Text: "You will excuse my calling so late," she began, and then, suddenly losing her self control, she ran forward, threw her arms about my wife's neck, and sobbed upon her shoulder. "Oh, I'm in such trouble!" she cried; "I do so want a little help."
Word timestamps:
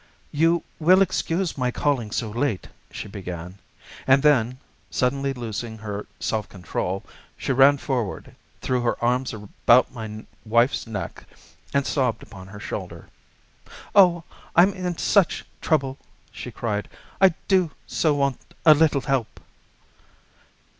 "You 0.31 0.63
will 0.79 1.03
excuse 1.03 1.59
my 1.59 1.69
calling 1.69 2.09
so 2.09 2.31
late," 2.31 2.67
she 2.89 3.07
began, 3.07 3.59
and 4.07 4.23
then, 4.23 4.57
suddenly 4.89 5.31
losing 5.31 5.77
her 5.77 6.07
self 6.19 6.49
control, 6.49 7.03
she 7.37 7.51
ran 7.51 7.77
forward, 7.77 8.35
threw 8.61 8.81
her 8.81 8.97
arms 9.05 9.31
about 9.31 9.93
my 9.93 10.25
wife's 10.43 10.87
neck, 10.87 11.25
and 11.71 11.85
sobbed 11.85 12.23
upon 12.23 12.47
her 12.47 12.59
shoulder. 12.59 13.09
"Oh, 13.93 14.23
I'm 14.55 14.73
in 14.73 14.97
such 14.97 15.45
trouble!" 15.61 15.99
she 16.31 16.49
cried; 16.49 16.89
"I 17.21 17.35
do 17.47 17.69
so 17.85 18.15
want 18.15 18.41
a 18.65 18.73
little 18.73 19.01
help." 19.01 19.39